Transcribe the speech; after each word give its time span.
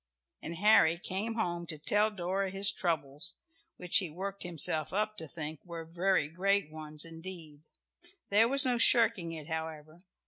And 0.41 0.55
Harry 0.55 0.97
came 0.97 1.35
home 1.35 1.67
to 1.67 1.77
tell 1.77 2.09
Dora 2.09 2.49
his 2.49 2.71
troubles, 2.71 3.35
which 3.77 3.97
he 3.97 4.09
worked 4.09 4.41
himself 4.41 4.91
up 4.93 5.15
to 5.17 5.27
think 5.27 5.59
were 5.63 5.85
very 5.85 6.27
great 6.27 6.71
ones 6.71 7.05
indeed. 7.05 7.61
There 8.31 8.47
was 8.47 8.65
no 8.65 8.79
shirking 8.79 9.31
it 9.31 9.47
however. 9.47 9.99